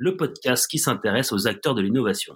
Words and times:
le 0.00 0.16
podcast 0.16 0.66
qui 0.66 0.78
s'intéresse 0.78 1.30
aux 1.30 1.46
acteurs 1.46 1.74
de 1.74 1.82
l'innovation. 1.82 2.34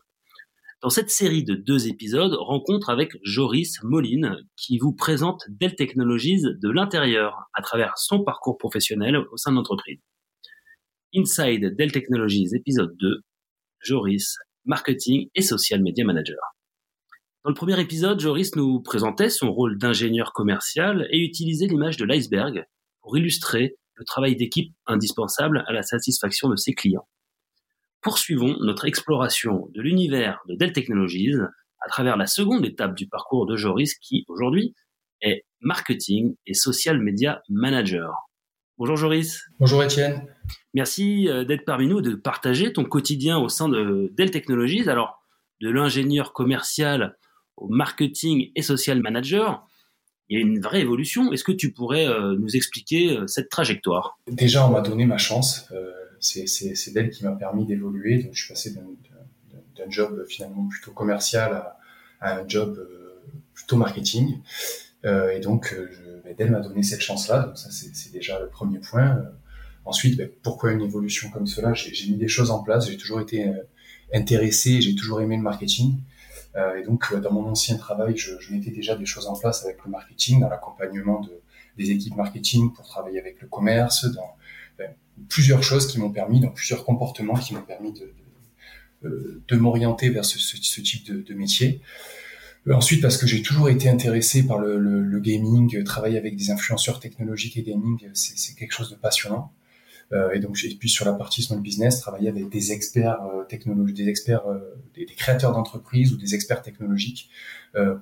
Dans 0.83 0.91
cette 0.91 1.09
série 1.09 1.45
de 1.45 1.55
deux 1.55 1.89
épisodes, 1.89 2.35
rencontre 2.35 2.91
avec 2.91 3.13
Joris 3.23 3.83
Moline, 3.83 4.37
qui 4.55 4.77
vous 4.77 4.93
présente 4.93 5.45
Dell 5.49 5.75
Technologies 5.75 6.43
de 6.43 6.69
l'intérieur 6.69 7.49
à 7.55 7.63
travers 7.63 7.97
son 7.97 8.23
parcours 8.23 8.59
professionnel 8.59 9.17
au 9.17 9.39
sein 9.39 9.51
de 9.51 9.57
l'entreprise. 9.57 9.99
Inside 11.15 11.75
Dell 11.75 11.91
Technologies, 11.91 12.51
épisode 12.55 12.95
2, 12.99 13.23
Joris, 13.81 14.37
marketing 14.67 15.31
et 15.35 15.41
social 15.41 15.83
media 15.83 16.05
manager. 16.05 16.37
Dans 17.45 17.51
le 17.51 17.57
premier 17.57 17.81
épisode, 17.81 18.21
Joris 18.21 18.57
nous 18.57 18.83
présentait 18.83 19.31
son 19.31 19.51
rôle 19.51 19.79
d'ingénieur 19.79 20.35
commercial 20.35 21.09
et 21.11 21.19
utilisait 21.19 21.69
l'image 21.69 21.97
de 21.97 22.05
l'iceberg 22.05 22.67
pour 23.01 23.17
illustrer 23.17 23.79
le 23.95 24.05
travail 24.05 24.37
d'équipe 24.37 24.75
indispensable 24.85 25.65
à 25.67 25.73
la 25.73 25.83
satisfaction 25.83 26.51
de 26.51 26.57
ses 26.57 26.75
clients. 26.75 27.09
Poursuivons 28.05 28.59
notre 28.61 28.85
exploration 28.85 29.71
de 29.75 29.81
l'univers 29.81 30.43
de 30.47 30.55
Dell 30.55 30.75
Technologies 30.75 31.33
à 31.81 31.89
travers 31.89 32.19
la 32.19 32.27
seconde 32.27 32.67
étape 32.67 32.95
du 32.95 33.09
parcours 33.09 33.47
de 33.47 33.57
Joris 33.57 33.95
qui, 33.95 34.27
aujourd'hui, 34.29 34.75
est 35.23 35.47
marketing 35.63 36.37
et 36.47 36.53
social 36.53 37.01
media 37.01 37.41
manager. 37.49 38.13
Bonjour 38.77 38.97
Joris. 38.97 39.41
Bonjour 39.59 39.83
Étienne. 39.83 40.27
Merci 40.75 41.31
euh, 41.31 41.45
d'être 41.45 41.65
parmi 41.65 41.87
nous, 41.87 42.03
de 42.03 42.15
partager 42.15 42.75
ton 42.75 42.85
quotidien 42.85 43.39
au 43.39 43.49
sein 43.49 43.71
de 43.71 44.13
Dell 44.13 44.31
Technologies. 44.31 44.87
Alors, 44.91 45.25
de 45.63 45.71
l'ingénieur 45.71 46.35
commercial 46.35 47.17
au 47.57 47.69
marketing 47.69 48.51
et 48.55 48.61
social 48.61 49.01
manager, 49.01 49.67
il 50.29 50.39
y 50.39 50.43
a 50.43 50.45
une 50.45 50.61
vraie 50.61 50.81
évolution. 50.81 51.33
Est-ce 51.33 51.45
que 51.45 51.53
tu 51.53 51.73
pourrais 51.73 52.07
euh, 52.07 52.37
nous 52.39 52.57
expliquer 52.57 53.17
euh, 53.17 53.27
cette 53.27 53.49
trajectoire? 53.49 54.19
Déjà, 54.27 54.67
on 54.67 54.71
m'a 54.71 54.81
donné 54.81 55.07
ma 55.07 55.19
chance. 55.19 55.69
Euh, 55.73 55.91
c'est 56.25 56.93
d'elle 56.93 57.11
qui 57.11 57.25
m'a 57.25 57.33
permis 57.33 57.67
d'évoluer. 57.67 58.29
Je 58.33 58.39
suis 58.39 58.49
passé 58.49 58.75
d'un 58.75 59.91
job 59.91 60.25
finalement 60.29 60.67
plutôt 60.69 60.93
commercial 60.93 61.53
à, 62.21 62.39
un 62.39 62.49
job 62.49 62.79
plutôt 63.53 63.77
marketing. 63.77 64.41
et 65.05 65.41
donc, 65.41 65.75
je, 65.75 66.45
m'a 66.47 66.61
donné 66.61 66.83
cette 66.83 67.03
chance-là. 67.03 67.41
Donc, 67.45 67.59
ça, 67.59 67.69
c'est 67.71 68.13
déjà 68.13 68.41
le 68.41 68.49
premier 68.49 68.79
point. 68.79 69.23
ensuite, 69.85 70.17
ben, 70.17 70.31
pourquoi 70.43 70.73
une 70.73 70.81
évolution 70.81 71.31
comme 71.31 71.47
cela? 71.47 71.75
J'ai 71.75 72.11
mis 72.11 72.17
des 72.17 72.29
choses 72.29 72.51
en 72.51 72.63
place. 72.63 72.89
J'ai 72.89 72.97
toujours 72.97 73.21
été 73.21 73.53
intéressé. 74.13 74.81
J'ai 74.81 74.95
toujours 74.95 75.21
aimé 75.21 75.37
le 75.37 75.43
marketing. 75.43 76.01
Euh, 76.57 76.77
et 76.77 76.85
donc, 76.85 77.13
euh, 77.13 77.21
dans 77.21 77.33
mon 77.33 77.47
ancien 77.47 77.77
travail, 77.77 78.17
je, 78.17 78.35
mettais 78.53 78.71
déjà 78.71 78.97
des 78.97 79.07
choses 79.07 79.27
en 79.27 79.37
place 79.37 79.65
avec 79.65 79.79
le 79.85 79.91
marketing, 79.91 80.41
dans 80.41 80.49
l'accompagnement 80.49 81.21
de, 81.21 81.41
des 81.77 81.91
équipes 81.91 82.17
marketing 82.17 82.73
pour 82.73 82.87
travailler 82.87 83.19
avec 83.19 83.41
le 83.41 83.49
commerce, 83.49 84.05
dans 84.05 84.23
ben, 84.23 84.29
plusieurs 85.29 85.63
choses 85.63 85.87
qui 85.87 85.99
m'ont 85.99 86.11
permis, 86.11 86.41
dans 86.41 86.51
plusieurs 86.51 86.85
comportements 86.85 87.35
qui 87.35 87.55
m'ont 87.55 87.63
permis 87.63 87.93
de, 87.93 88.13
de, 89.03 89.09
euh, 89.09 89.43
de 89.47 89.57
m'orienter 89.57 90.11
vers 90.11 90.25
ce, 90.25 90.39
ce, 90.39 90.57
ce, 90.57 90.81
type 90.81 91.07
de, 91.07 91.23
de 91.23 91.35
métier. 91.35 91.81
Ensuite, 92.71 93.03
parce 93.03 93.19
que 93.19 93.27
j'ai 93.27 93.43
toujours 93.43 93.69
été 93.69 93.91
intéressé 93.91 94.47
par 94.47 94.59
le, 94.59 94.79
le, 94.79 95.03
le, 95.03 95.21
gaming, 95.21 95.85
travailler 95.85 96.17
avec 96.17 96.35
des 96.35 96.51
influenceurs 96.51 96.99
technologiques 96.99 97.59
et 97.59 97.63
gaming, 97.63 97.99
c'est 98.15 98.55
quelque 98.55 98.73
chose 98.73 98.91
de 98.91 98.97
passionnant. 98.97 99.53
Euh, 100.13 100.33
et 100.33 100.39
donc, 100.39 100.57
puis 100.79 100.89
sur 100.89 101.05
la 101.05 101.13
partie 101.13 101.43
small 101.43 101.61
business, 101.61 102.01
travailler 102.01 102.29
avec 102.29 102.49
des 102.49 102.73
experts 102.73 103.23
euh, 103.23 103.45
technologiques, 103.45 103.97
des 103.97 104.09
experts, 104.09 104.47
euh, 104.47 104.77
des, 104.95 105.07
créateurs 105.07 105.53
d'entreprises 105.53 106.13
ou 106.13 106.17
des 106.17 106.35
experts 106.35 106.63
technologiques 106.63 107.31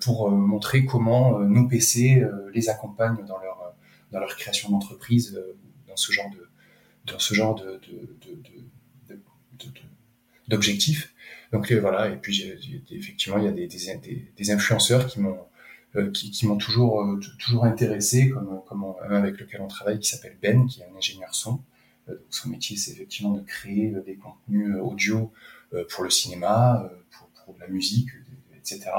pour 0.03 0.31
montrer 0.31 0.84
comment 0.84 1.38
nos 1.38 1.66
PC 1.66 2.22
les 2.53 2.69
accompagnent 2.69 3.25
dans 3.25 3.38
leur 3.38 3.75
dans 4.10 4.20
leur 4.20 4.36
création 4.36 4.69
d'entreprise, 4.69 5.41
dans 5.88 5.97
ce 5.97 6.12
genre 6.12 6.28
de 6.28 6.47
dans 7.06 7.18
ce 7.18 7.34
genre 7.34 7.54
de, 7.54 7.80
de, 9.08 9.20
d'objectifs. 10.48 11.14
Donc 11.52 11.70
voilà, 11.72 12.08
et 12.08 12.16
puis 12.16 12.44
effectivement, 12.90 13.38
il 13.38 13.44
y 13.44 13.48
a 13.48 13.52
des, 13.52 13.66
des, 13.66 14.32
des 14.36 14.50
influenceurs 14.50 15.06
qui 15.06 15.20
m'ont 15.20 15.38
qui, 16.14 16.30
qui 16.30 16.46
m'ont 16.46 16.56
toujours 16.56 17.06
toujours 17.38 17.64
intéressé, 17.66 18.30
comme, 18.30 18.62
comme 18.66 18.84
un 19.02 19.16
avec 19.16 19.38
lequel 19.38 19.60
on 19.60 19.68
travaille, 19.68 19.98
qui 19.98 20.08
s'appelle 20.08 20.38
Ben, 20.41 20.66
qui 20.66 20.80
est 20.80 20.84
un 20.84 20.96
ingénieur 20.96 21.34
son, 21.34 21.60
euh, 22.08 22.16
son 22.30 22.48
métier, 22.48 22.76
c'est 22.76 22.92
effectivement 22.92 23.32
de 23.32 23.41
créer 23.42 23.94
euh, 23.94 24.02
des 24.02 24.16
contenus 24.16 24.74
euh, 24.74 24.80
audio 24.80 25.32
pour 25.88 26.04
le 26.04 26.10
cinéma, 26.10 26.92
pour, 27.10 27.28
pour 27.28 27.56
la 27.58 27.66
musique, 27.66 28.10
etc. 28.58 28.91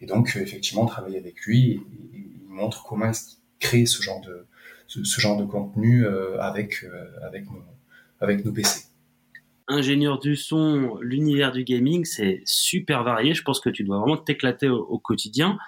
Et 0.00 0.06
donc, 0.06 0.34
effectivement, 0.34 0.84
travailler 0.84 1.16
avec 1.16 1.42
lui, 1.42 1.70
et, 1.70 1.80
il 2.12 2.42
montre 2.48 2.82
comment 2.82 3.06
est-ce 3.10 3.28
qu'il 3.28 3.38
crée 3.60 3.86
ce 3.86 4.02
genre 4.02 4.20
de, 4.22 4.44
ce, 4.88 5.20
genre 5.20 5.36
de 5.36 5.44
contenu 5.44 6.04
avec, 6.40 6.84
avec, 7.22 7.46
nos, 7.46 7.62
avec 8.20 8.44
nos 8.44 8.52
PC. 8.52 8.86
Ingénieur 9.68 10.18
du 10.18 10.34
son, 10.34 10.98
l'univers 11.00 11.52
du 11.52 11.62
gaming, 11.62 12.04
c'est 12.04 12.42
super 12.44 13.04
varié. 13.04 13.34
Je 13.34 13.42
pense 13.42 13.60
que 13.60 13.70
tu 13.70 13.84
dois 13.84 13.98
vraiment 13.98 14.16
t'éclater 14.16 14.68
au, 14.68 14.98
quotidien. 14.98 15.58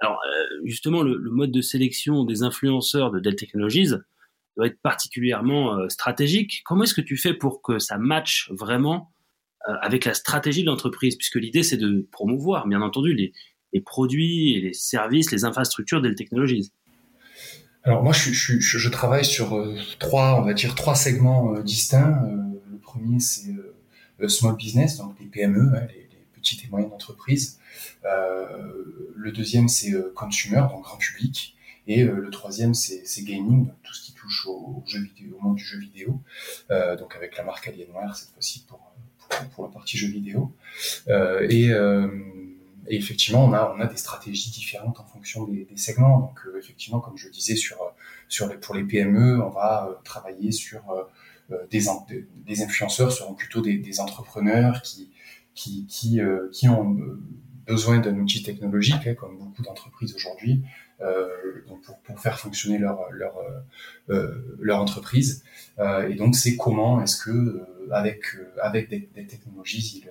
Alors, 0.00 0.18
justement, 0.64 1.02
le, 1.02 1.18
mode 1.30 1.52
de 1.52 1.60
sélection 1.60 2.24
des 2.24 2.42
influenceurs 2.42 3.10
de 3.10 3.20
Dell 3.20 3.36
Technologies, 3.36 3.92
doit 4.56 4.66
être 4.66 4.80
particulièrement 4.80 5.78
euh, 5.78 5.88
stratégique. 5.88 6.62
Comment 6.64 6.84
est-ce 6.84 6.94
que 6.94 7.00
tu 7.00 7.16
fais 7.16 7.34
pour 7.34 7.62
que 7.62 7.78
ça 7.78 7.98
matche 7.98 8.50
vraiment 8.52 9.10
euh, 9.68 9.74
avec 9.80 10.04
la 10.04 10.14
stratégie 10.14 10.62
de 10.62 10.66
l'entreprise? 10.66 11.16
Puisque 11.16 11.36
l'idée, 11.36 11.62
c'est 11.62 11.76
de 11.76 12.06
promouvoir, 12.10 12.66
bien 12.66 12.82
entendu, 12.82 13.14
les, 13.14 13.32
produits 13.80 14.60
les 14.60 14.72
services, 14.72 15.30
les 15.30 15.44
infrastructures 15.44 16.02
Dell 16.02 16.14
Technologies. 16.14 16.72
Alors 17.82 18.02
moi, 18.02 18.12
je, 18.12 18.30
je, 18.32 18.58
je, 18.58 18.88
travaille 18.88 19.24
sur 19.24 19.56
euh, 19.56 19.78
trois, 19.98 20.40
on 20.40 20.42
va 20.42 20.52
dire 20.52 20.74
trois 20.74 20.94
segments 20.94 21.58
distincts. 21.60 22.22
le 22.70 22.78
premier, 22.78 23.20
c'est 23.20 23.54
small 24.28 24.56
business, 24.56 24.98
donc 24.98 25.14
les 25.18 25.26
PME, 25.26 25.72
hein, 25.74 25.86
les, 25.88 26.08
petites 26.34 26.64
et 26.64 26.68
moyennes 26.68 26.92
entreprises. 26.92 27.58
le 28.02 29.30
deuxième, 29.30 29.68
c'est 29.68 29.94
consumer, 30.14 30.62
donc 30.70 30.82
grand 30.84 30.96
public. 30.96 31.54
Et 31.90 32.04
euh, 32.04 32.20
le 32.20 32.30
troisième, 32.30 32.72
c'est 32.72 33.24
gaming, 33.24 33.68
tout 33.82 33.92
ce 33.92 34.02
qui 34.02 34.12
touche 34.12 34.46
au, 34.46 34.82
jeu 34.86 35.00
vidéo, 35.00 35.36
au 35.40 35.42
monde 35.42 35.56
du 35.56 35.64
jeu 35.64 35.78
vidéo, 35.78 36.20
euh, 36.70 36.96
donc 36.96 37.16
avec 37.16 37.36
la 37.36 37.42
marque 37.42 37.66
Alienware 37.66 38.14
cette 38.14 38.30
fois-ci 38.30 38.64
pour, 38.68 38.78
pour, 39.54 39.64
la 39.64 39.72
partie 39.72 39.96
jeu 39.96 40.06
vidéo. 40.06 40.52
Euh, 41.08 41.46
et, 41.50 41.70
et, 42.90 42.96
effectivement, 42.96 43.44
on 43.44 43.52
a, 43.52 43.74
on 43.76 43.80
a 43.80 43.86
des 43.86 43.96
stratégies 43.96 44.50
différentes 44.50 45.00
en 45.00 45.04
fonction 45.04 45.44
des, 45.46 45.66
segments. 45.76 46.18
Donc 46.18 46.40
effectivement, 46.58 47.00
comme 47.00 47.16
je 47.16 47.28
disais 47.28 47.56
sur, 47.56 47.78
sur 48.28 48.48
les, 48.48 48.56
pour 48.56 48.74
les 48.74 48.84
PME, 48.84 49.42
on 49.42 49.50
va 49.50 50.00
travailler 50.04 50.52
sur 50.52 50.82
des, 51.70 51.82
des 52.46 52.62
influenceurs 52.62 53.12
seront 53.12 53.34
plutôt 53.34 53.60
des, 53.60 54.00
entrepreneurs 54.00 54.82
qui 54.82 55.10
qui, 55.54 55.86
qui, 55.86 56.68
ont 56.68 56.96
besoin 57.66 57.98
d'un 57.98 58.18
outil 58.18 58.42
technologique, 58.42 59.06
hein, 59.06 59.14
comme 59.14 59.38
beaucoup 59.38 59.62
d'entreprises 59.62 60.14
aujourd'hui, 60.14 60.62
euh, 61.00 61.28
pour, 61.66 61.98
pour, 62.00 62.20
faire 62.20 62.38
fonctionner 62.38 62.78
leur 62.78 63.10
leur 63.10 63.34
euh, 64.10 64.56
leur 64.58 64.80
entreprise. 64.80 65.44
Euh, 65.78 66.08
et 66.08 66.14
donc 66.14 66.36
c'est 66.36 66.56
comment 66.56 67.02
est-ce 67.02 67.16
que 67.24 67.62
avec 67.90 68.24
avec 68.60 68.90
des, 68.90 69.08
des 69.14 69.26
technologies 69.26 70.02
ils 70.02 70.10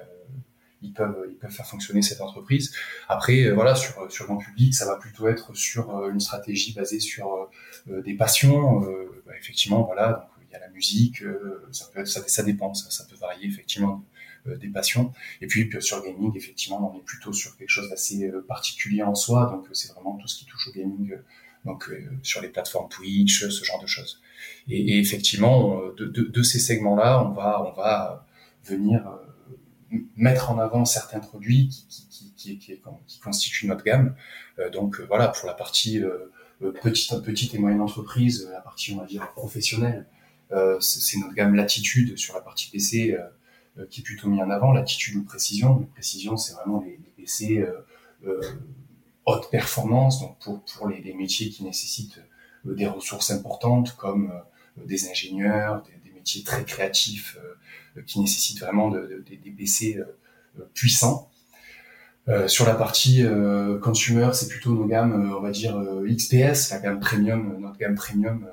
ils 0.82 0.94
peuvent 0.94 1.26
ils 1.30 1.36
peuvent 1.36 1.52
faire 1.52 1.68
fonctionner 1.68 2.02
cette 2.02 2.22
entreprise. 2.22 2.74
Après 3.08 3.52
voilà 3.52 3.76
sur 3.76 4.12
sur 4.12 4.26
grand 4.26 4.38
public 4.38 4.74
ça 4.74 4.86
va 4.86 4.96
plutôt 4.98 5.28
être 5.28 5.56
sur 5.56 6.08
une 6.10 6.20
stratégie 6.20 6.74
basée 6.74 7.00
sur 7.00 7.50
des 7.88 8.14
passions. 8.14 8.82
Bah, 9.26 9.34
effectivement 9.38 9.84
voilà 9.84 10.30
donc 10.38 10.48
il 10.50 10.54
y 10.54 10.56
a 10.56 10.60
la 10.60 10.70
musique 10.70 11.24
ça 11.72 11.86
peut 11.94 12.00
être 12.00 12.08
ça, 12.08 12.44
dépend 12.44 12.74
ça, 12.74 13.04
peut 13.06 13.18
varier 13.18 13.48
effectivement 13.48 14.04
euh, 14.48 14.58
des 14.58 14.70
passions. 14.70 15.14
Et 15.42 15.48
puis 15.48 15.70
sur 15.80 16.04
gaming, 16.04 16.36
effectivement, 16.36 16.94
on 16.94 16.98
est 16.98 17.04
plutôt 17.04 17.34
sur 17.34 17.58
quelque 17.58 17.70
chose 17.70 17.90
d'assez 17.90 18.28
euh, 18.28 18.42
particulier 18.48 19.04
en 19.04 19.16
soi. 19.16 19.50
Donc 19.52 19.68
euh, 19.68 19.74
c'est 19.74 19.92
vraiment 19.92 20.16
tout 20.18 20.28
ce 20.28 20.38
qui 20.38 20.46
touche 20.46 20.68
au 20.68 20.72
gaming, 20.72 21.18
donc 21.66 21.92
sur 22.24 22.42
les 22.42 22.48
plateformes 22.48 22.90
Twitch, 22.90 23.48
ce 23.48 23.64
genre 23.66 23.82
de 23.82 23.88
choses. 23.88 24.22
Et, 24.70 24.94
et 24.94 25.00
effectivement, 25.00 25.82
de, 25.98 26.06
de, 26.06 26.24
de 26.24 26.44
ces 26.44 26.60
segments-là, 26.60 27.24
on 27.24 27.32
va 27.32 27.64
on 27.64 27.74
va 27.74 28.26
venir 28.64 29.04
mettre 30.16 30.52
en 30.52 30.60
avant 30.60 30.86
certains 30.86 31.20
produits 31.20 31.70
qui, 31.70 32.08
qui, 32.10 32.34
qui, 32.36 32.58
qui, 32.60 32.82
qui 33.08 33.20
constituent 33.20 33.68
notre 33.68 33.84
gamme. 33.84 34.16
donc 34.72 35.00
voilà, 35.02 35.30
pour 35.30 35.48
la 35.48 35.54
partie 35.54 36.02
petite, 36.82 37.22
petite 37.24 37.56
et 37.56 37.60
moyenne 37.60 37.82
entreprise, 37.82 38.48
la 38.52 38.62
partie 38.62 38.94
on 38.94 38.98
va 39.00 39.06
dire 39.06 39.32
professionnelle, 39.34 40.06
c'est 40.80 41.18
notre 41.20 41.34
gamme 41.34 41.56
Latitude 41.56 42.18
sur 42.18 42.36
la 42.36 42.42
partie 42.42 42.70
PC. 42.70 43.18
qui 43.90 44.02
est 44.02 44.04
plutôt 44.04 44.30
mis 44.30 44.42
en 44.42 44.50
avant, 44.50 44.74
l'attitude 44.74 45.16
ou 45.16 45.24
précision. 45.24 45.80
La 45.80 45.86
précision, 45.88 46.38
c'est 46.38 46.54
vraiment 46.54 46.84
les, 46.84 46.92
les 46.92 47.14
PC 47.18 47.66
haute 49.26 49.50
performance, 49.52 50.22
donc 50.22 50.38
pour, 50.40 50.64
pour 50.64 50.88
les, 50.88 51.02
les 51.02 51.14
métiers 51.14 51.50
qui 51.50 51.64
nécessitent 51.64 52.20
des 52.66 52.88
ressources 52.88 53.32
importantes 53.32 53.96
comme 53.96 54.32
des 54.86 55.10
ingénieurs, 55.10 55.84
des, 55.84 55.99
métiers 56.20 56.44
très 56.44 56.64
créatifs 56.64 57.38
qui 58.06 58.20
nécessitent 58.20 58.60
vraiment 58.60 58.90
de, 58.90 59.00
de, 59.00 59.36
des 59.36 59.52
PC 59.52 60.00
puissants. 60.74 61.30
Euh, 62.30 62.48
sur 62.48 62.66
la 62.66 62.76
partie 62.76 63.24
euh, 63.24 63.80
consumer, 63.80 64.30
c'est 64.34 64.48
plutôt 64.50 64.72
nos 64.72 64.86
gammes, 64.86 65.14
euh, 65.14 65.38
on 65.38 65.42
va 65.42 65.50
dire 65.50 65.76
XPS, 66.06 66.70
la 66.70 66.80
gamme 66.80 67.00
premium, 67.00 67.60
notre 67.60 67.78
gamme 67.78 67.96
premium 67.96 68.48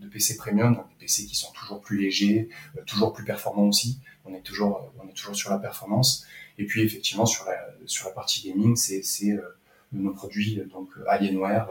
de 0.00 0.06
PC 0.06 0.36
premium, 0.36 0.74
donc 0.74 0.86
des 0.90 1.06
PC 1.06 1.24
qui 1.24 1.34
sont 1.34 1.50
toujours 1.52 1.80
plus 1.80 1.98
légers, 1.98 2.50
toujours 2.84 3.14
plus 3.14 3.24
performants 3.24 3.68
aussi. 3.68 3.98
On 4.26 4.34
est 4.34 4.42
toujours, 4.42 4.92
on 5.02 5.08
est 5.08 5.14
toujours 5.14 5.34
sur 5.34 5.50
la 5.50 5.58
performance. 5.58 6.26
Et 6.58 6.66
puis 6.66 6.82
effectivement 6.82 7.24
sur 7.24 7.46
la 7.46 7.56
sur 7.86 8.08
la 8.08 8.14
partie 8.14 8.46
gaming, 8.46 8.76
c'est 8.76 9.02
nos 9.92 10.12
produits 10.12 10.62
donc 10.70 10.90
Alienware, 11.08 11.68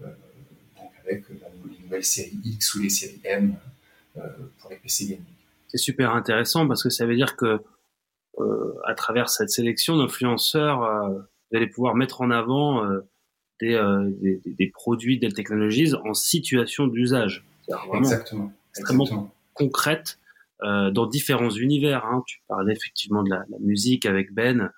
donc 0.00 0.90
avec 1.04 1.24
les 1.28 1.78
nouvelles 1.82 2.04
séries 2.04 2.40
X 2.42 2.74
ou 2.74 2.80
les 2.80 2.90
séries 2.90 3.20
M 3.24 3.54
pour 4.14 4.70
les 4.70 4.76
PC 4.76 5.06
gaming. 5.06 5.24
C'est 5.68 5.78
super 5.78 6.14
intéressant 6.14 6.66
parce 6.66 6.82
que 6.82 6.90
ça 6.90 7.06
veut 7.06 7.16
dire 7.16 7.36
que 7.36 7.60
euh, 8.38 8.74
à 8.86 8.94
travers 8.94 9.28
cette 9.28 9.50
sélection 9.50 9.96
d'influenceurs, 9.96 10.82
euh, 10.82 11.10
vous 11.10 11.56
allez 11.56 11.66
pouvoir 11.66 11.94
mettre 11.94 12.20
en 12.20 12.30
avant 12.30 12.84
euh, 12.84 13.00
des, 13.60 13.78
des, 14.20 14.40
des, 14.46 14.70
produits 14.70 15.18
Dell 15.18 15.34
Technologies 15.34 15.94
en 16.04 16.14
situation 16.14 16.86
d'usage. 16.86 17.44
Exactement. 17.94 18.52
Extrêmement 18.74 19.32
concrète 19.54 20.18
euh, 20.62 20.90
dans 20.90 21.06
différents 21.06 21.50
univers. 21.50 22.04
Hein. 22.04 22.22
Tu 22.26 22.42
parlais 22.46 22.72
effectivement 22.74 23.22
de 23.22 23.30
la, 23.30 23.44
la 23.48 23.58
musique 23.60 24.04
avec 24.04 24.32
Ben, 24.32 24.70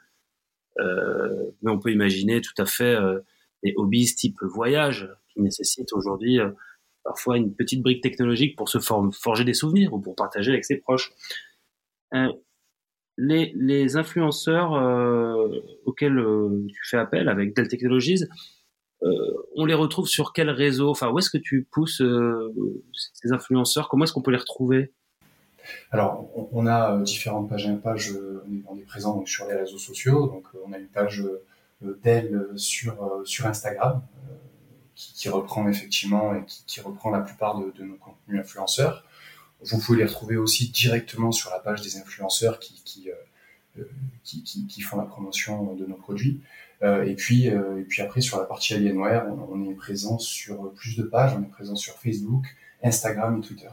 euh, 0.78 1.50
mais 1.62 1.70
on 1.70 1.78
peut 1.78 1.90
imaginer 1.90 2.40
tout 2.40 2.54
à 2.58 2.66
fait 2.66 2.94
euh, 2.94 3.20
des 3.64 3.74
hobbies 3.76 4.14
type 4.14 4.38
voyage 4.42 5.08
qui 5.28 5.40
nécessitent 5.40 5.92
aujourd'hui 5.92 6.38
parfois 7.04 7.36
une 7.36 7.54
petite 7.54 7.82
brique 7.82 8.02
technologique 8.02 8.56
pour 8.56 8.68
se 8.68 8.78
forger 8.78 9.44
des 9.44 9.54
souvenirs 9.54 9.92
ou 9.92 10.00
pour 10.00 10.14
partager 10.14 10.52
avec 10.52 10.64
ses 10.64 10.76
proches 10.76 11.12
les, 13.18 13.52
les 13.56 13.96
influenceurs 13.96 14.74
euh, 14.74 15.48
auxquels 15.84 16.18
euh, 16.18 16.66
tu 16.68 16.88
fais 16.88 16.98
appel 16.98 17.28
avec 17.28 17.54
Dell 17.54 17.68
Technologies, 17.68 18.24
euh, 19.02 19.08
on 19.56 19.64
les 19.64 19.74
retrouve 19.74 20.06
sur 20.06 20.32
quel 20.32 20.50
réseau? 20.50 20.90
Enfin, 20.90 21.10
où 21.10 21.18
est-ce 21.18 21.30
que 21.30 21.38
tu 21.38 21.66
pousses 21.70 22.02
ces 23.14 23.32
influenceurs? 23.32 23.88
Comment 23.88 24.04
est-ce 24.04 24.12
qu'on 24.12 24.22
peut 24.22 24.30
les 24.30 24.36
retrouver? 24.36 24.92
Alors, 25.90 26.28
on, 26.52 26.66
a 26.66 26.98
différentes 26.98 27.48
pages. 27.48 27.66
Une 27.66 27.80
page, 27.80 28.12
on 28.68 28.76
est 28.78 28.86
présent 28.86 29.24
sur 29.26 29.46
les 29.46 29.54
réseaux 29.54 29.78
sociaux. 29.78 30.26
Donc, 30.26 30.44
on 30.66 30.72
a 30.72 30.78
une 30.78 30.88
page 30.88 31.24
Dell 31.80 32.46
sur 32.54 33.46
Instagram 33.46 34.02
qui, 34.94 35.28
reprend 35.28 35.68
effectivement 35.68 36.34
et 36.34 36.44
qui, 36.66 36.80
reprend 36.80 37.10
la 37.10 37.20
plupart 37.20 37.58
de, 37.58 37.82
nos 37.82 37.96
contenus 37.96 38.40
influenceurs. 38.40 39.04
Vous 39.60 39.78
pouvez 39.78 39.98
les 39.98 40.04
retrouver 40.04 40.36
aussi 40.36 40.70
directement 40.70 41.32
sur 41.32 41.50
la 41.50 41.60
page 41.60 41.82
des 41.82 41.96
influenceurs 41.96 42.58
qui, 42.58 43.10
euh, 43.10 43.82
euh, 43.82 44.82
font 44.82 44.96
la 44.98 45.04
promotion 45.04 45.74
de 45.74 45.86
nos 45.86 45.96
produits. 45.96 46.40
Euh, 46.82 47.04
et 47.04 47.14
puis, 47.14 47.46
et 47.46 47.84
puis 47.88 48.02
après, 48.02 48.20
sur 48.20 48.38
la 48.38 48.44
partie 48.44 48.74
Alienware, 48.74 49.26
on, 49.28 49.70
est 49.70 49.74
présent 49.74 50.18
sur 50.18 50.72
plus 50.72 50.96
de 50.96 51.04
pages. 51.04 51.32
On 51.36 51.42
est 51.42 51.50
présent 51.50 51.76
sur 51.76 51.94
Facebook, 51.94 52.44
Instagram 52.82 53.38
et 53.38 53.40
Twitter. 53.40 53.70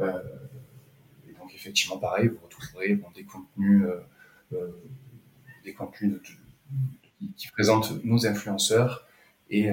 Et 0.00 1.32
donc, 1.38 1.54
effectivement, 1.54 1.98
pareil, 1.98 2.28
vous 2.28 2.40
retrouverez 2.44 3.00
des 3.14 3.24
contenus, 5.74 6.18
qui, 7.36 7.48
présentent 7.52 8.04
nos 8.04 8.26
influenceurs 8.26 9.06
et, 9.48 9.70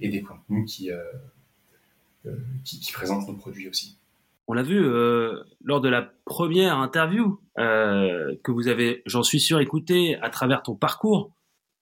et 0.00 0.08
des 0.08 0.22
contenus 0.22 0.70
qui, 0.72 0.90
qui, 2.64 2.80
qui 2.80 2.92
présentent 2.92 3.28
nos 3.28 3.36
produits 3.36 3.68
aussi 3.68 3.98
on 4.48 4.54
l'a 4.54 4.62
vu 4.62 4.82
euh, 4.82 5.44
lors 5.62 5.82
de 5.82 5.90
la 5.90 6.10
première 6.24 6.78
interview 6.78 7.38
euh, 7.58 8.34
que 8.42 8.50
vous 8.50 8.68
avez, 8.68 9.02
j'en 9.04 9.22
suis 9.22 9.40
sûr, 9.40 9.60
écouté 9.60 10.16
à 10.22 10.30
travers 10.30 10.62
ton 10.62 10.74
parcours 10.74 11.30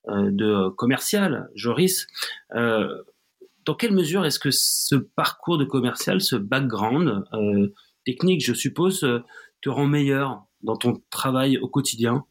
euh, 0.09 0.31
de 0.33 0.69
commercial, 0.71 1.49
Joris. 1.55 2.09
Euh, 2.57 3.03
dans 3.65 3.77
quelle 3.77 3.93
mesure 3.93 4.27
est-ce 4.27 4.41
que 4.41 4.51
ce 4.51 4.97
parcours 4.97 5.59
de 5.59 5.65
commercial, 5.65 6.21
ce 6.21 6.35
background 6.35 7.25
euh, 7.35 7.73
technique, 8.05 8.45
je 8.45 8.53
suppose, 8.53 9.05
euh, 9.05 9.21
te 9.63 9.69
rend 9.69 9.87
meilleur 9.87 10.45
dans 10.63 10.77
ton 10.77 11.01
travail 11.09 11.59
au 11.59 11.69
quotidien? 11.69 12.25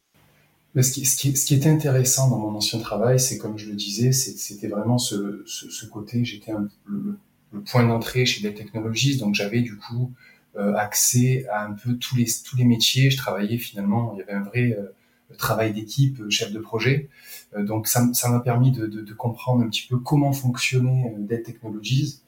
Ce 0.84 0.92
qui, 0.92 1.06
ce, 1.06 1.16
qui, 1.16 1.36
ce 1.36 1.46
qui, 1.46 1.56
était 1.56 1.70
intéressant 1.70 2.30
dans 2.30 2.38
mon 2.38 2.56
ancien 2.56 2.80
travail, 2.80 3.20
c'est 3.20 3.38
comme 3.38 3.58
je 3.58 3.70
le 3.70 3.76
disais, 3.76 4.12
c'était 4.12 4.68
vraiment 4.68 4.98
ce, 4.98 5.44
ce, 5.46 5.70
ce 5.70 5.86
côté, 5.86 6.26
j'étais 6.26 6.52
le, 6.86 7.18
le 7.54 7.62
point 7.62 7.86
d'entrée 7.86 8.26
chez 8.26 8.42
Dell 8.42 8.54
Technologies, 8.54 9.18
donc 9.18 9.36
j'avais 9.36 9.62
du 9.62 9.78
coup 9.78 10.12
euh, 10.58 10.74
accès 10.76 11.46
à 11.50 11.66
un 11.66 11.74
peu 11.74 11.96
tous 11.98 12.16
les 12.16 12.26
tous 12.44 12.58
les 12.58 12.66
métiers. 12.66 13.10
Je 13.10 13.18
travaillais 13.18 13.58
finalement, 13.58 14.14
il 14.14 14.20
y 14.20 14.22
avait 14.22 14.34
un 14.34 14.44
vrai 14.44 14.78
euh, 14.78 14.94
travail 15.38 15.74
d'équipe, 15.74 16.20
euh, 16.22 16.30
chef 16.30 16.52
de 16.52 16.60
projet. 16.60 17.10
donc 17.58 17.88
ça 17.88 18.30
m'a 18.30 18.40
permis 18.40 18.72
de, 18.72 18.88
de, 18.88 19.02
de, 19.02 19.14
comprendre 19.14 19.64
un 19.64 19.70
petit 19.70 19.88
peu 19.88 19.98
comment 19.98 20.34
fonctionnait 20.34 21.16
Dell 21.20 21.44
Technologies. 21.44 22.22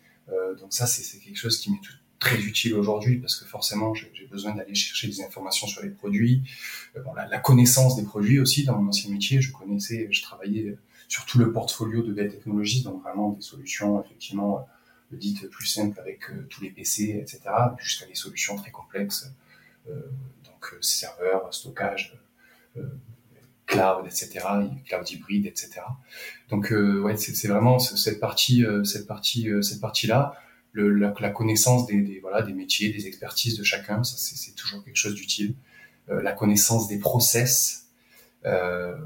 donc 0.59 0.73
ça 0.73 0.87
c'est 0.87 1.19
quelque 1.19 1.37
chose 1.37 1.57
qui 1.59 1.71
m'est 1.71 1.81
très 2.19 2.39
utile 2.39 2.73
aujourd'hui 2.73 3.17
parce 3.17 3.35
que 3.35 3.45
forcément 3.45 3.93
j'ai 3.93 4.27
besoin 4.31 4.55
d'aller 4.55 4.73
chercher 4.73 5.07
des 5.07 5.21
informations 5.21 5.67
sur 5.67 5.83
les 5.83 5.89
produits, 5.89 6.43
bon, 7.03 7.13
la, 7.13 7.27
la, 7.27 7.39
connaissance 7.39 7.95
des 7.95 8.03
produits 8.03 8.39
aussi 8.39 8.63
dans 8.63 8.79
mon 8.79 8.89
ancien 8.89 9.11
métier. 9.11 9.41
Je 9.41 9.51
connaissais, 9.51 10.07
je 10.09 10.21
travaillais 10.21 10.77
sur 11.07 11.25
tout 11.25 11.37
le 11.37 11.51
portfolio 11.51 12.01
de 12.01 12.13
Dell 12.13 12.29
Technologies, 12.29 12.83
donc 12.83 13.01
vraiment 13.03 13.31
des 13.31 13.41
solutions 13.41 14.03
effectivement 14.03 14.67
dites 15.15 15.49
plus 15.49 15.65
simples 15.65 15.99
avec 15.99 16.29
euh, 16.29 16.45
tous 16.49 16.61
les 16.61 16.69
PC, 16.69 17.17
etc., 17.21 17.41
jusqu'à 17.77 18.05
des 18.05 18.15
solutions 18.15 18.55
très 18.57 18.71
complexes, 18.71 19.31
euh, 19.87 20.01
donc 20.43 20.73
euh, 20.73 20.77
serveurs, 20.81 21.53
stockage, 21.53 22.17
cloud, 23.65 24.05
etc., 24.05 24.45
cloud 24.85 25.09
hybride, 25.09 25.45
etc. 25.47 25.81
Donc 26.49 26.69
ouais, 26.71 27.17
c'est 27.17 27.47
vraiment 27.47 27.79
cette 27.79 28.19
partie, 28.19 28.63
cette 28.83 29.07
partie, 29.07 29.49
cette 29.63 29.81
la, 30.83 31.29
connaissance 31.29 31.87
des, 31.87 32.19
voilà 32.21 32.41
des 32.41 32.53
métiers, 32.53 32.89
des 32.89 33.07
expertises 33.07 33.57
de 33.57 33.63
chacun, 33.63 34.03
ça 34.03 34.15
c'est 34.17 34.55
toujours 34.55 34.83
quelque 34.83 34.97
chose 34.97 35.15
d'utile. 35.15 35.55
la 36.07 36.31
connaissance 36.31 36.87
des 36.87 36.99
process 36.99 37.87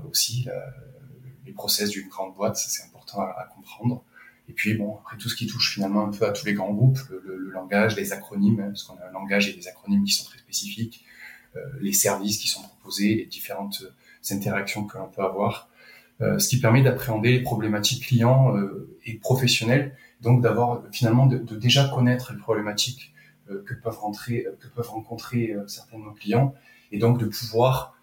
aussi, 0.10 0.44
la, 0.46 0.74
les 1.46 1.54
process 1.54 1.90
d'une 1.90 2.08
grande 2.08 2.36
boîte, 2.36 2.56
ça 2.56 2.70
c'est 2.70 2.84
important 2.84 3.22
à, 3.22 3.48
comprendre. 3.54 4.04
Et 4.50 4.54
puis, 4.54 4.74
bon, 4.74 4.98
après 4.98 5.18
tout 5.18 5.30
ce 5.30 5.36
qui 5.36 5.48
touche 5.48 5.74
finalement 5.74 6.06
un 6.06 6.12
peu 6.12 6.26
à 6.26 6.32
tous 6.32 6.46
les 6.46 6.54
grands 6.54 6.74
groupes, 6.74 7.00
le, 7.10 7.38
langage, 7.52 7.96
les 7.96 8.14
acronymes, 8.14 8.60
hein, 8.60 8.68
parce 8.68 8.84
qu'on 8.84 8.98
a 8.98 9.08
un 9.08 9.12
langage 9.12 9.48
et 9.50 9.54
des 9.54 9.68
acronymes 9.68 10.04
qui 10.04 10.14
sont 10.14 10.26
très 10.26 10.40
spécifiques, 10.40 11.04
euh, 11.56 11.60
les 11.82 11.94
services 11.94 12.38
qui 12.38 12.48
sont 12.48 12.62
proposés, 12.62 13.16
les 13.16 13.26
différentes 13.26 13.84
euh, 13.84 14.34
interactions 14.34 14.86
que 14.86 14.98
l'on 14.98 15.10
peut 15.10 15.22
avoir, 15.22 15.70
euh, 15.70 15.71
ce 16.40 16.48
qui 16.48 16.60
permet 16.60 16.82
d'appréhender 16.82 17.32
les 17.32 17.42
problématiques 17.42 18.04
clients 18.06 18.56
euh, 18.56 18.98
et 19.06 19.16
professionnelles, 19.16 19.96
donc 20.22 20.42
d'avoir 20.42 20.84
finalement 20.92 21.26
de, 21.26 21.38
déjà 21.56 21.90
connaître 21.90 22.34
les 22.34 22.40
problématiques 22.40 23.14
euh, 23.50 23.64
que 23.66 23.74
peuvent 23.74 23.98
rentrer, 23.98 24.46
que 24.60 24.68
peuvent 24.68 24.90
rencontrer 24.90 25.56
certains 25.68 25.98
de 25.98 26.04
nos 26.04 26.14
clients, 26.14 26.54
et 26.92 27.00
donc 27.00 27.20
de 27.20 27.26
pouvoir 27.26 27.98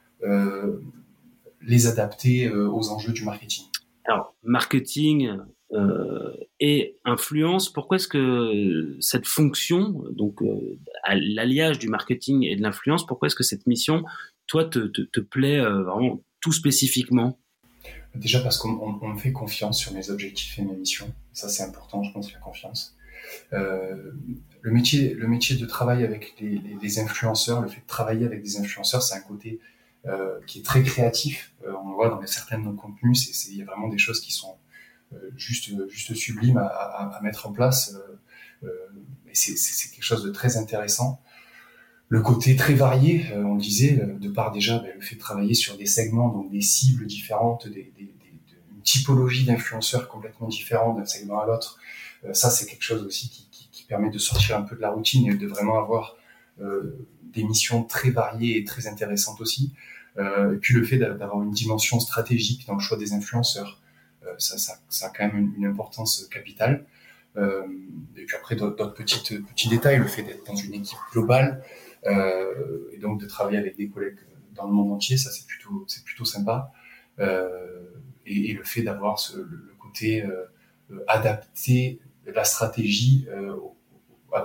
les 1.60 1.86
adapter 1.86 2.50
aux 2.50 2.90
enjeux 2.90 3.12
du 3.12 3.24
marketing. 3.24 3.66
Alors, 4.04 4.34
marketing, 4.42 5.30
euh, 5.72 6.32
et 6.60 6.96
influence. 7.04 7.70
Pourquoi 7.70 7.96
est-ce 7.96 8.08
que 8.08 8.96
cette 9.00 9.26
fonction, 9.26 10.02
donc 10.12 10.40
euh, 10.42 10.78
l'alliage 11.06 11.78
du 11.78 11.88
marketing 11.88 12.44
et 12.44 12.56
de 12.56 12.62
l'influence, 12.62 13.06
pourquoi 13.06 13.26
est-ce 13.26 13.36
que 13.36 13.44
cette 13.44 13.66
mission, 13.66 14.02
toi, 14.46 14.64
te, 14.64 14.78
te, 14.78 15.20
plaît 15.20 15.58
euh, 15.58 15.82
vraiment 15.82 16.22
tout 16.40 16.52
spécifiquement? 16.52 17.38
Déjà 18.14 18.40
parce 18.40 18.56
qu'on 18.58 19.08
me 19.08 19.18
fait 19.18 19.32
confiance 19.32 19.78
sur 19.78 19.92
mes 19.92 20.10
objectifs 20.10 20.58
et 20.58 20.62
mes 20.62 20.74
missions. 20.74 21.12
Ça, 21.32 21.48
c'est 21.48 21.62
important, 21.62 22.02
je 22.02 22.12
pense, 22.12 22.32
la 22.32 22.40
confiance. 22.40 22.96
Euh, 23.52 24.12
le 24.62 24.70
métier, 24.70 25.14
le 25.14 25.28
métier 25.28 25.56
de 25.56 25.66
travail 25.66 26.04
avec 26.04 26.34
les, 26.40 26.98
influenceurs, 26.98 27.60
le 27.60 27.68
fait 27.68 27.80
de 27.80 27.86
travailler 27.86 28.26
avec 28.26 28.42
des 28.42 28.58
influenceurs, 28.58 29.02
c'est 29.02 29.14
un 29.14 29.20
côté 29.20 29.60
euh, 30.06 30.38
qui 30.46 30.60
est 30.60 30.62
très 30.62 30.82
créatif. 30.82 31.52
Euh, 31.66 31.72
on 31.84 31.90
le 31.90 31.94
voit 31.94 32.08
dans 32.08 32.26
certains 32.26 32.58
de 32.58 32.64
nos 32.64 32.72
contenus, 32.72 33.46
il 33.48 33.56
y 33.56 33.62
a 33.62 33.64
vraiment 33.64 33.88
des 33.88 33.98
choses 33.98 34.20
qui 34.20 34.32
sont 34.32 34.56
juste, 35.36 35.70
juste 35.88 36.14
sublime 36.14 36.58
à, 36.58 36.66
à, 36.66 37.20
mettre 37.22 37.46
en 37.46 37.52
place. 37.52 37.96
Euh, 38.64 38.68
c'est 39.32 39.90
quelque 39.90 40.04
chose 40.04 40.24
de 40.24 40.30
très 40.30 40.56
intéressant. 40.56 41.22
Le 42.10 42.22
côté 42.22 42.56
très 42.56 42.74
varié, 42.74 43.26
on 43.34 43.54
le 43.54 43.60
disait, 43.60 44.02
de 44.18 44.28
part 44.30 44.50
déjà 44.50 44.78
ben, 44.78 44.92
le 44.94 45.00
fait 45.00 45.16
de 45.16 45.20
travailler 45.20 45.52
sur 45.52 45.76
des 45.76 45.84
segments, 45.84 46.30
donc 46.30 46.50
des 46.50 46.62
cibles 46.62 47.06
différentes, 47.06 47.68
des, 47.68 47.92
une 47.98 48.82
typologie 48.82 49.44
d'influenceurs 49.44 50.08
complètement 50.08 50.48
différente 50.48 50.96
d'un 50.96 51.04
segment 51.04 51.40
à 51.40 51.46
l'autre. 51.46 51.78
ça, 52.32 52.48
c'est 52.48 52.64
quelque 52.64 52.82
chose 52.82 53.04
aussi 53.04 53.28
qui, 53.28 53.84
permet 53.88 54.10
de 54.10 54.18
sortir 54.18 54.58
un 54.58 54.62
peu 54.62 54.76
de 54.76 54.82
la 54.82 54.90
routine 54.90 55.32
et 55.32 55.34
de 55.34 55.46
vraiment 55.46 55.78
avoir 55.78 56.16
des 56.58 57.42
missions 57.42 57.84
très 57.84 58.10
variées 58.10 58.58
et 58.58 58.64
très 58.64 58.86
intéressantes 58.86 59.40
aussi. 59.40 59.72
et 60.18 60.56
puis 60.60 60.74
le 60.74 60.84
fait 60.84 60.98
d'avoir 60.98 61.42
une 61.42 61.52
dimension 61.52 61.98
stratégique 61.98 62.66
dans 62.66 62.74
le 62.74 62.80
choix 62.80 62.98
des 62.98 63.14
influenceurs, 63.14 63.80
ça, 64.36 64.58
ça, 64.58 64.74
ça, 64.90 65.06
a 65.06 65.08
quand 65.08 65.32
même 65.32 65.54
une, 65.56 65.64
importance 65.64 66.26
capitale. 66.30 66.84
et 67.36 68.24
puis 68.26 68.36
après 68.36 68.56
d'autres 68.56 68.92
petits 68.92 69.68
détails, 69.70 69.98
le 69.98 70.06
fait 70.06 70.22
d'être 70.22 70.44
dans 70.44 70.56
une 70.56 70.74
équipe 70.74 70.98
globale 71.12 71.62
et 72.06 72.98
donc 72.98 73.20
de 73.20 73.26
travailler 73.26 73.58
avec 73.58 73.76
des 73.76 73.88
collègues 73.88 74.18
dans 74.54 74.66
le 74.66 74.72
monde 74.72 74.92
entier, 74.92 75.16
ça 75.16 75.30
c'est 75.30 75.46
plutôt 75.46 75.84
c'est 75.86 76.04
plutôt 76.04 76.24
sympa. 76.24 76.72
Et, 78.26 78.50
et, 78.50 78.52
le 78.52 78.62
fait 78.62 78.82
d'avoir 78.82 79.18
le, 79.34 79.74
côté 79.78 80.24
adapté 81.06 82.00
la 82.26 82.44
stratégie 82.44 83.26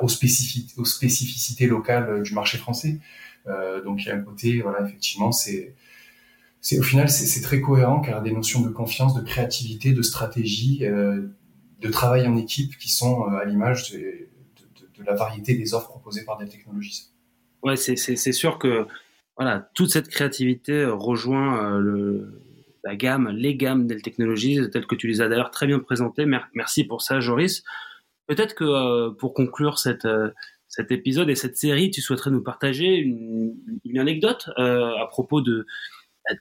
aux, 0.01 0.07
spécificités, 0.07 0.73
aux 0.79 0.85
spécificités 0.85 1.67
locales 1.67 2.23
du 2.23 2.33
marché 2.33 2.57
français. 2.57 2.99
Euh, 3.47 3.83
donc 3.83 4.03
il 4.03 4.07
y 4.07 4.11
a 4.11 4.15
un 4.15 4.21
côté, 4.21 4.61
voilà, 4.61 4.85
effectivement, 4.85 5.31
c'est 5.31 5.75
c'est 6.61 6.79
au 6.79 6.83
final 6.83 7.09
c'est 7.09 7.41
très 7.41 7.59
cohérent 7.59 7.99
car 7.99 8.21
des 8.21 8.31
notions 8.31 8.61
de 8.61 8.69
confiance, 8.69 9.13
de 9.13 9.21
créativité, 9.21 9.91
de 9.91 10.01
stratégie, 10.01 10.85
euh, 10.85 11.27
de 11.81 11.89
travail 11.89 12.25
en 12.27 12.37
équipe 12.37 12.77
qui 12.77 12.89
sont 12.89 13.23
euh, 13.23 13.39
à 13.39 13.45
l'image 13.45 13.91
de, 13.91 13.97
de, 13.97 14.89
de, 14.97 15.03
la 15.03 15.13
variété 15.13 15.55
des 15.55 15.73
offres 15.73 15.89
proposées 15.89 16.23
par 16.23 16.37
des 16.37 16.47
technologies. 16.47 17.09
Ouais, 17.63 17.75
c'est 17.75 18.31
sûr 18.31 18.59
que 18.59 18.85
voilà 19.37 19.69
toute 19.73 19.89
cette 19.89 20.09
créativité 20.09 20.85
rejoint 20.85 21.79
le, 21.79 22.43
la 22.83 22.95
gamme, 22.95 23.29
les 23.29 23.55
gammes 23.55 23.87
des 23.87 24.01
technologies 24.01 24.59
telles 24.71 24.85
que 24.85 24.95
tu 24.95 25.07
les 25.07 25.21
as 25.21 25.29
d'ailleurs 25.29 25.51
très 25.51 25.67
bien 25.67 25.79
présentées. 25.79 26.25
Merci 26.53 26.83
pour 26.83 27.01
ça, 27.01 27.19
Joris. 27.19 27.63
Peut-être 28.27 28.55
que 28.55 28.63
euh, 28.63 29.11
pour 29.11 29.33
conclure 29.33 29.75
euh, 30.05 30.29
cet 30.67 30.91
épisode 30.91 31.29
et 31.29 31.35
cette 31.35 31.57
série, 31.57 31.91
tu 31.91 32.01
souhaiterais 32.01 32.31
nous 32.31 32.43
partager 32.43 32.95
une, 32.95 33.97
anecdote 33.97 34.49
euh, 34.57 34.95
à 34.97 35.07
propos 35.07 35.41
de 35.41 35.65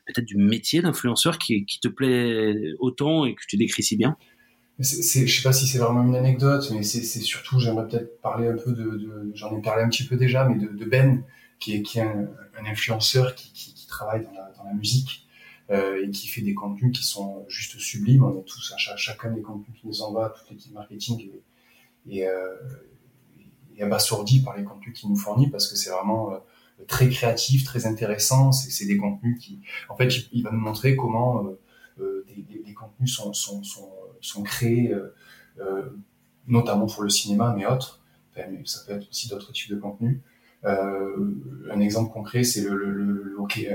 peut-être 0.07 0.25
du 0.25 0.37
métier 0.37 0.81
d'influenceur 0.81 1.39
qui, 1.39 1.67
te 1.83 1.89
plaît 1.89 2.73
autant 2.79 3.25
et 3.25 3.35
que 3.35 3.43
tu 3.49 3.57
décris 3.57 3.83
si 3.83 3.97
bien? 3.97 4.17
C'est, 4.81 5.27
je 5.27 5.37
sais 5.37 5.43
pas 5.43 5.53
si 5.53 5.67
c'est 5.67 5.79
vraiment 5.79 6.03
une 6.03 6.17
anecdote, 6.17 6.71
mais 6.73 6.83
c'est, 6.83 7.03
surtout, 7.21 7.61
j'aimerais 7.61 7.87
peut-être 7.87 8.21
parler 8.21 8.49
un 8.49 8.57
peu 8.57 8.73
de, 8.73 9.31
j'en 9.35 9.57
ai 9.57 9.61
parlé 9.61 9.83
un 9.83 9.89
petit 9.89 10.05
peu 10.05 10.17
déjà, 10.17 10.45
mais 10.49 10.57
de, 10.57 10.85
Ben, 10.85 11.23
qui 11.61 11.75
est, 11.75 11.97
est 11.97 12.01
un, 12.01 12.29
influenceur 12.67 13.35
qui, 13.35 13.75
travaille 13.89 14.25
dans 14.25 14.65
la, 14.65 14.73
musique 14.73 15.29
euh, 15.71 16.07
et 16.07 16.11
qui 16.11 16.27
fait 16.27 16.41
des 16.41 16.55
contenus 16.55 16.99
qui 16.99 17.05
sont 17.05 17.45
juste 17.49 17.79
sublimes. 17.79 18.25
On 18.25 18.39
est 18.39 18.45
tous, 18.45 18.73
à 18.75 18.97
chacun 18.97 19.31
des 19.31 19.43
contenus 19.43 19.79
qui 19.79 19.87
nous 19.87 20.01
envoie, 20.01 20.31
toute 20.31 20.51
l'équipe 20.51 20.73
marketing 20.73 21.21
et, 21.21 22.17
et, 22.17 22.27
euh, 22.27 22.57
par 23.79 24.57
les 24.57 24.65
contenus 24.65 24.99
qu'il 24.99 25.11
nous 25.11 25.17
fournit 25.17 25.51
parce 25.51 25.69
que 25.69 25.77
c'est 25.77 25.91
vraiment 25.91 26.33
euh, 26.33 26.39
très 26.87 27.11
créatif, 27.11 27.65
très 27.65 27.85
intéressant. 27.85 28.51
C'est 28.51 28.87
des 28.87 28.97
contenus 28.97 29.39
qui, 29.39 29.61
en 29.91 29.97
fait, 29.97 30.09
il, 30.33 30.43
va 30.43 30.51
nous 30.51 30.61
montrer 30.61 30.97
comment 30.97 31.45
des, 31.99 32.63
des, 32.65 32.73
contenus 32.73 33.15
sont, 33.15 33.35
sont, 33.35 33.63
sont, 33.63 33.91
sont 34.29 34.43
créés, 34.43 34.95
euh, 35.61 35.83
notamment 36.47 36.87
pour 36.87 37.03
le 37.03 37.09
cinéma, 37.09 37.55
mais 37.57 37.67
autres. 37.67 38.01
Ça 38.65 38.81
peut 38.87 38.95
être 38.95 39.09
aussi 39.11 39.29
d'autres 39.29 39.53
types 39.53 39.71
de 39.71 39.77
contenus. 39.77 40.21
Euh, 40.65 41.17
un 41.71 41.81
exemple 41.81 42.13
concret, 42.13 42.45
c'est 42.45 42.63
le, 42.63 43.37
hockey, 43.39 43.69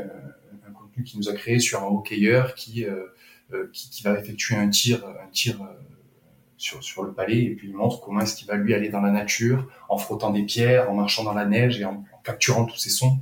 un, 0.68 0.72
contenu 0.72 1.04
qui 1.04 1.18
nous 1.18 1.30
a 1.30 1.34
créé 1.34 1.60
sur 1.60 1.84
un 1.84 1.88
hockeyeur 1.88 2.56
qui, 2.56 2.86
qui, 3.74 4.04
va 4.04 4.20
effectuer 4.20 4.56
un 4.56 4.70
tir, 4.70 5.06
un 5.06 5.30
tir 5.30 5.60
sur, 6.58 6.84
sur 6.84 7.04
le 7.04 7.14
palais 7.14 7.44
et 7.44 7.56
puis 7.56 7.70
il 7.70 7.76
montre 7.76 8.02
comment 8.02 8.22
est-ce 8.22 8.36
qu'il 8.36 8.48
va 8.48 8.56
lui 8.56 8.74
aller 8.74 8.90
dans 8.90 9.02
la 9.02 9.12
nature 9.12 9.68
en 9.90 9.98
frottant 9.98 10.32
des 10.32 10.44
pierres, 10.44 10.90
en 10.90 10.96
marchant 10.96 11.24
dans 11.24 11.34
la 11.34 11.46
neige 11.46 11.80
et 11.80 11.86
en, 11.86 12.04
capturant 12.24 12.66
tous 12.66 12.78
ces 12.78 12.90
sons, 12.90 13.20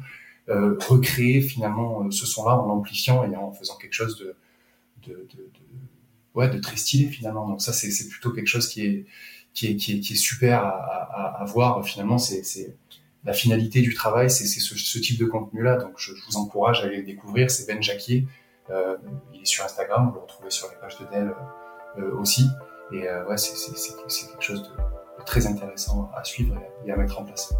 euh, 0.49 0.77
recréer 0.87 1.41
finalement 1.41 2.03
euh, 2.03 2.11
ce 2.11 2.25
son-là 2.25 2.57
en 2.57 2.65
l'amplifiant 2.67 3.23
et 3.29 3.35
en 3.35 3.51
faisant 3.51 3.75
quelque 3.77 3.93
chose 3.93 4.17
de, 4.17 4.35
ouais, 6.35 6.49
de 6.49 6.59
très 6.59 6.77
stylé 6.77 7.09
finalement. 7.09 7.47
Donc 7.47 7.61
ça 7.61 7.73
c'est, 7.73 8.07
plutôt 8.09 8.31
quelque 8.31 8.47
chose 8.47 8.67
qui 8.67 8.85
est, 8.85 9.05
qui 9.53 9.67
est, 9.67 9.75
qui 9.75 9.93
est, 9.93 10.15
super 10.15 10.63
à, 10.63 11.41
à, 11.41 11.45
voir 11.45 11.83
finalement. 11.85 12.17
C'est, 12.17 12.75
la 13.23 13.33
finalité 13.33 13.81
du 13.81 13.95
travail, 13.95 14.29
c'est, 14.29 14.45
ce, 14.45 14.77
ce, 14.77 14.99
type 14.99 15.19
de 15.19 15.25
contenu-là. 15.25 15.77
Donc 15.77 15.93
je, 15.97 16.11
vous 16.27 16.37
encourage 16.37 16.81
à 16.81 16.85
aller 16.85 16.97
le 16.97 17.03
découvrir. 17.03 17.49
C'est 17.49 17.65
Ben 17.65 17.81
Jacquier. 17.81 18.27
Euh, 18.69 18.97
il 19.33 19.41
est 19.41 19.45
sur 19.45 19.63
Instagram, 19.63 20.09
vous 20.09 20.15
le 20.15 20.21
retrouvez 20.21 20.49
sur 20.49 20.67
les 20.69 20.75
pages 20.77 20.97
de 20.99 21.05
Dell 21.05 21.33
euh, 21.97 22.19
aussi. 22.19 22.45
Et 22.91 23.07
euh, 23.07 23.25
ouais, 23.27 23.37
c'est 23.37 23.95
quelque 23.97 24.41
chose 24.41 24.63
de, 24.63 25.23
très 25.25 25.47
intéressant 25.47 26.11
à 26.15 26.23
suivre 26.23 26.55
et, 26.85 26.91
à 26.91 26.95
mettre 26.95 27.19
en 27.19 27.25
place. 27.25 27.53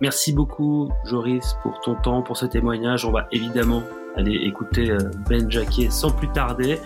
Merci 0.00 0.32
beaucoup, 0.32 0.90
Joris, 1.04 1.56
pour 1.62 1.78
ton 1.80 1.94
temps, 1.94 2.22
pour 2.22 2.36
ce 2.36 2.46
témoignage. 2.46 3.04
On 3.04 3.12
va 3.12 3.26
évidemment 3.32 3.82
aller 4.16 4.34
écouter 4.34 4.96
Ben 5.28 5.50
Jacquet 5.50 5.90
sans 5.90 6.10
plus 6.10 6.28
tarder. 6.32 6.78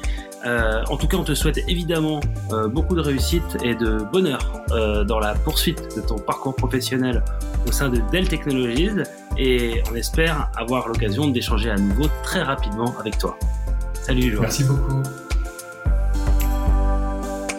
Euh, 0.47 0.83
en 0.89 0.97
tout 0.97 1.09
cas, 1.09 1.17
on 1.17 1.25
te 1.25 1.35
souhaite 1.35 1.59
évidemment 1.69 2.21
euh, 2.53 2.69
beaucoup 2.69 2.95
de 2.95 3.01
réussite 3.01 3.57
et 3.63 3.75
de 3.75 3.99
bonheur 4.13 4.63
euh, 4.71 5.05
dans 5.05 5.19
la 5.19 5.35
poursuite 5.35 5.97
de 5.97 6.03
ton 6.03 6.19
parcours 6.19 6.55
professionnel 6.55 7.23
au 7.67 7.73
sein 7.73 7.89
de 7.89 8.01
Dell 8.13 8.29
Technologies 8.29 8.91
et 9.39 9.83
on 9.91 9.95
espère 9.95 10.51
avoir 10.57 10.89
l'occasion 10.89 11.29
d'échanger 11.29 11.71
à 11.71 11.77
nouveau 11.77 12.09
très 12.23 12.43
rapidement 12.43 12.95
avec 12.99 13.17
toi. 13.17 13.39
Salut, 13.95 14.31
Joris. 14.31 14.41
Merci 14.41 14.65
beaucoup. 14.65 15.03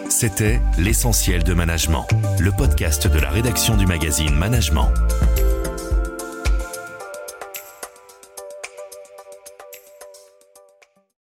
C'était 0.08 0.60
L'essentiel 0.78 1.42
de 1.42 1.52
management, 1.52 2.06
le 2.38 2.52
podcast 2.52 3.06
de 3.08 3.18
la 3.18 3.30
rédaction 3.30 3.76
du 3.76 3.84
magazine 3.84 4.34
Management. 4.34 4.88